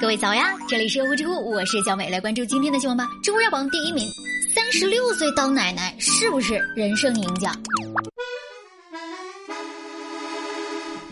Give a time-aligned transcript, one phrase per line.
[0.00, 3.06] 各位早呀，这里是呼知乎，我是小美，来关注今天的新闻吧。
[3.22, 4.08] 知乎热榜第一名，
[4.54, 7.54] 三十六岁当奶奶是不是人生赢家？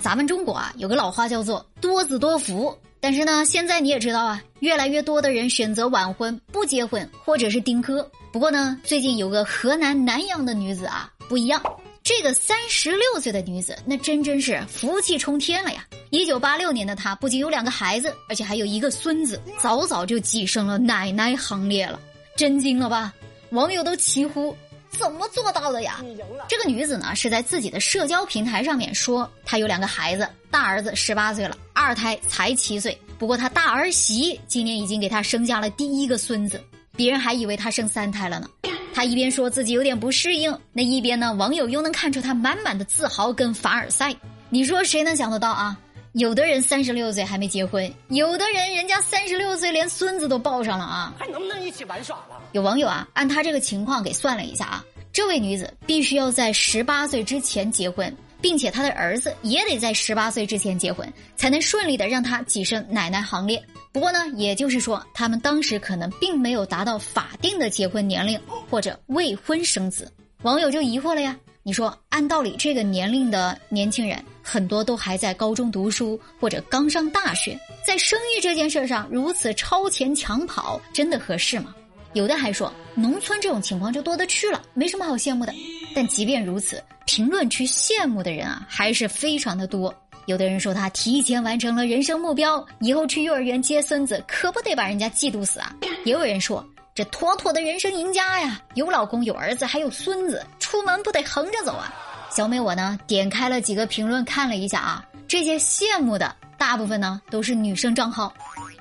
[0.01, 8.11] 咱们中国啊，有个老话叫做多子多福，但是呢，现在你也知道啊，越来越多的人选择晚婚、不结婚，或者是丁克。
[8.32, 11.62] 不过呢，最近有个河南南阳的女子啊，不一样。
[12.09, 15.86] 这个三十六岁的女子，那真真是福气冲天了呀！
[16.08, 22.00] 一九八六年的她不仅有两个孩子，而且还有一个孙子，早早就跻身了奶奶行列了，
[22.35, 23.13] 震惊了吧？
[23.50, 24.57] 网友都齐呼：
[24.89, 26.02] 怎么做到的呀？
[26.49, 32.98] 这个女子呢，是在自己的社交平台上面说，她有两个孩子，大儿子十八岁了，二胎才七岁。
[33.19, 36.58] 不过她大儿媳今年已经给她生下了第一个孙子，
[36.97, 38.48] 别人还以为她生三胎了呢。
[38.98, 44.12] 他一边说自己有点不适应，那一边呢，网友又能看出他满满的自豪跟凡尔赛。
[44.50, 45.78] 你说谁能想得到啊？
[46.14, 51.14] 有的人三十六岁还没结婚，有的人人家三十六岁连孙子都抱上了啊！
[51.16, 52.42] 还能不能一起玩耍了？
[52.50, 63.62] 有网友啊，按他这个情况给算了一下啊，这位女子必须要在十八岁之前结婚，并且他的儿子也得在十八岁之前结婚，才能顺利的让他跻身奶奶行列。
[63.92, 68.39] 不过呢，也就是说，他们当时可能并没有达到法定的结婚年龄，
[68.70, 70.12] 或者未婚生子。
[70.42, 81.75] 网友就疑惑了呀，你说按道理这个年龄的年轻人，很多都还在高中读书或者刚上大学，在生育这件事上如此超前抢跑，真的合适吗？
[82.12, 85.52] 有的还说，农村这种情况就多得去了，没什么好羡慕的。
[85.94, 89.95] 但即便如此，评论区羡慕的人啊，还是非常的多。
[90.27, 95.75] 有的人说他提前完成了人生目标，以后去幼儿园接孙子，可不得把人家嫉妒死啊！
[96.05, 96.62] 也有人说
[96.95, 101.95] 这妥妥的人生赢家呀，有老公有儿子还有孙子，出门不得横着走啊！
[102.30, 108.30] 小美我呢点开了几个评论看了一下啊，这些羡慕的大部分呢都是女生账号，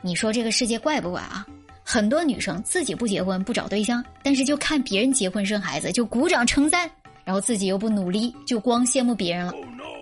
[0.02, 1.48] 你说这个世界怪不怪啊？
[1.90, 6.92] 很多女生自己不结婚不找对象，但是就看别人结婚生孩子就鼓掌称赞，
[7.28, 9.54] 然后自己又不努力，就光羡慕别人了。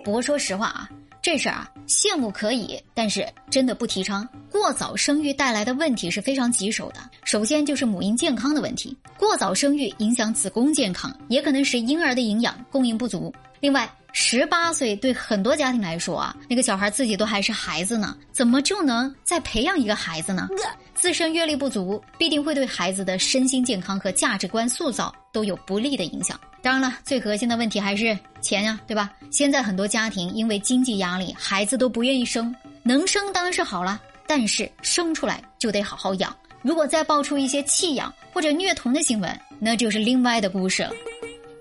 [0.04, 0.88] 不过说实话啊。
[1.22, 4.24] 这事儿啊，羡慕可以，但是真的不提倡。
[4.48, 7.00] 过早生育带来的问题是非常棘手的。
[7.24, 13.34] 首先就是母婴健康的问题，过早生育影响子宫健康，也可能使婴儿的营养供应不足。
[13.58, 20.48] 另外，十八岁对很多家庭来说啊，那个小孩自己都还是孩子呢，怎么就能再培养一个孩子呢？
[20.94, 26.38] 自身阅历不足，必定会对孩子的身心健康和价值观塑造都有不利的影响。
[26.66, 29.12] 当然了，最核心的问题还是钱呀，对吧？
[29.30, 36.36] 现在很多家庭因为经济压力，孩子都不愿意生，能生当然是好了，但是生出来就得好好养。
[36.62, 40.90] 如果再爆出一些弃养或者虐童的新闻，那就是另外的故事了。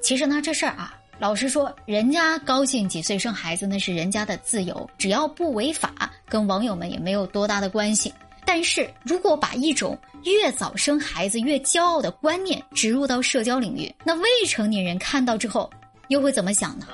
[0.01, 8.11] 其实呢，这事儿啊，老实说，人家高兴几岁生孩子那是人家的自由，只要不违法，跟网友们也没有多大的关系。
[8.55, 15.69] 但是如果把一种越早生孩子越骄傲的观念植入到社交领域，那未成年人看到之后
[16.07, 16.87] 又会怎么想呢？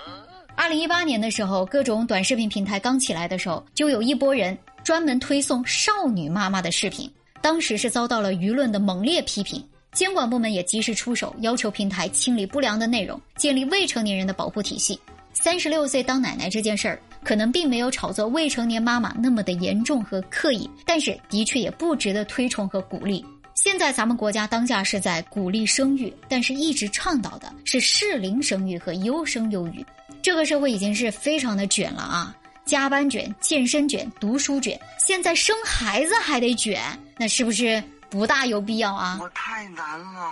[0.56, 7.08] 二零一八年的时候，各种短视频平台刚起来的时候，就有一波人专门推送少女妈妈的视频，
[7.42, 15.00] 当时是遭到了舆论的猛烈批评，监管部门也及时出手，要求平台清理不良的内容，建立未成年人的保护体系。
[15.32, 17.00] 三十六岁当奶奶这件事儿。
[17.24, 23.26] 可能并没有炒作未成年妈妈那么的严重和刻意，但是的确也不值得推崇和鼓励。
[23.54, 29.86] 现在咱们国家当下是在鼓励生育，但是一直倡导的是适龄生育和优生优育。
[30.22, 36.82] 这个社会已经是非常的卷了啊，加班卷、健身卷、读书卷，现在生孩子还得卷，
[37.18, 39.20] 那是不是不大有必要啊？
[39.22, 40.32] 我太难了。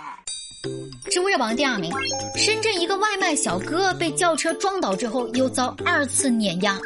[1.10, 1.90] 知乎热榜第二名，
[2.36, 6.78] 深圳一个外卖小哥被轿车撞倒之后，又遭二次碾压。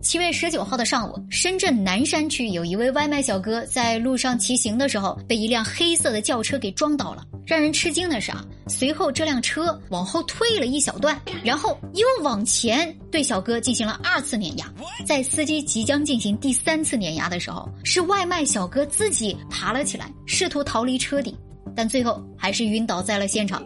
[0.00, 7.22] 七月十九号的上午，深圳南山区有一位外卖小哥在路上骑行的时候，被一辆黑色的轿车给撞倒了。
[7.46, 14.66] 让人吃惊的是啊，随后这辆车往后退了一小段，然后又往前对小哥进行了二次碾压。
[15.04, 21.36] 在司机即将进行第三次碾压的时候，是外卖小哥自己爬了起来，试图逃离车底，
[21.74, 23.62] 但最后还是晕倒在了现场。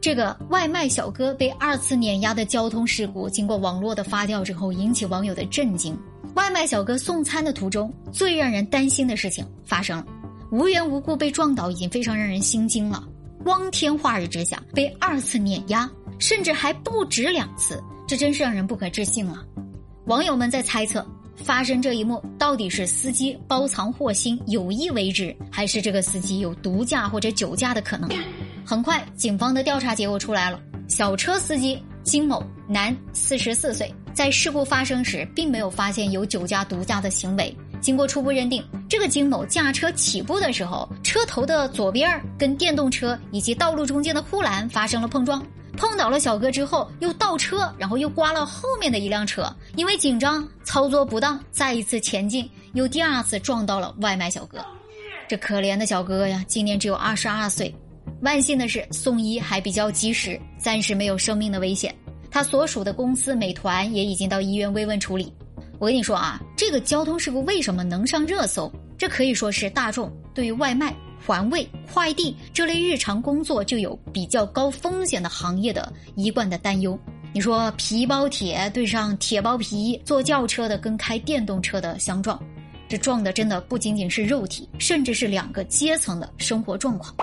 [0.00, 5.98] 这个外卖小哥被二次碾压的交通事故，经过网络的发酵之后，引起网友的震惊。
[6.34, 10.06] 外卖小哥送餐的途中，最让人担心的事情发生了：
[10.52, 13.06] 无缘无故被撞倒，已经非常让人心惊了。
[13.42, 19.44] 光天化日之下被二次碾压，甚至还不止两次，这真是让人不可置信啊！
[20.06, 21.04] 网友们在猜测，
[21.38, 28.08] 发生这一幕到底是司机包藏祸心、有意为之，还是这个司机有毒驾或者酒驾的可能？
[28.64, 30.60] 很快，警方的调查结果出来了。
[30.88, 45.44] 小车司机金某，男，四十四岁，在事故发生时并没有发现有酒驾、毒驾的行为，经过初步认定，这个金某驾车起步的时候，车头的左边跟电动车以及道路中间的护栏发生了碰撞，
[45.78, 54.58] 碰倒了小哥之后又倒车，然后又刮了后面的一辆车，因为紧张操作不当，再一次前进，又第二次撞到了外卖小哥。
[55.28, 57.72] 这可怜的小哥呀，今年只有二十二岁。
[58.22, 61.94] 万幸的是，送医还比较及时，暂时没有生命的危险。
[62.30, 65.32] 他所属的公司美团也已经到医院慰问处理。
[65.78, 68.70] 我跟你说啊，这个交通事故为什么能上热搜？
[68.98, 70.92] 这可以说是大众对于外卖、
[71.26, 76.98] 环卫、快递这类日常工作就有比较高风险的行业的一贯的担忧。
[77.32, 82.40] 你说皮包铁对上铁包皮，坐轿车的跟开电动车的相撞，
[82.88, 87.14] 这撞的真的不仅仅是肉体，甚至是两个阶层的生活状况。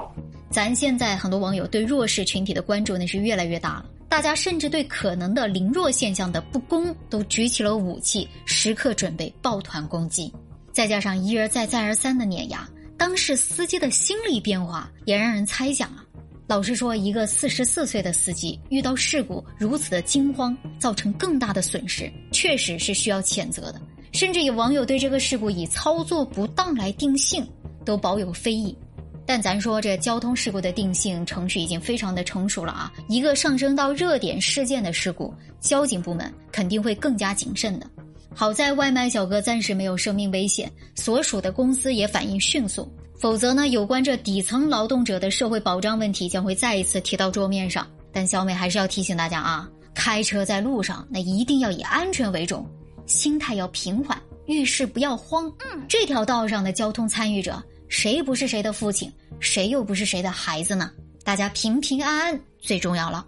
[0.51, 3.85] 咱现在很多网友对弱势群体的关注那是越来越大了。
[4.07, 10.31] 大家甚至对可能的凌弱现象的不公都举起了武器，时刻准备抱团攻击。
[10.71, 16.03] 再加上一而再再而三的碾压，当事司机的心理变化也让人猜想啊。
[16.47, 23.81] 老实说，一个四十四岁的司机遇到事故如此的惊慌，造成更大的损失，确实是需要谴责的。
[24.11, 27.45] 甚至有网友对这个事故以操作不当来定性，
[27.83, 28.77] 都保有非议。
[29.25, 32.93] 但咱说这交通事故的定性程序已经非常的成熟了啊！
[33.09, 37.89] 一个上升到热点事件的事故，交警部门肯定会更加谨慎的。
[38.35, 47.87] 好在外卖小哥暂时没有生命危险，所属的公司也反应迅速，否则呢，有关这底层劳动者的社会保障问题将会再一次提到桌面上。
[48.11, 52.69] 但小美还是要提醒大家啊，开车在路上那一定要以安全为重，
[53.05, 55.51] 心态要平缓，遇事不要慌。
[55.71, 57.63] 嗯，这条道上的交通参与者。
[57.87, 60.91] 谁不是谁的父亲，谁又不是谁的孩子呢？
[61.23, 63.25] 大家平平安安最重要了。